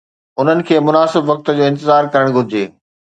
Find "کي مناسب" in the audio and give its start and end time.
0.69-1.29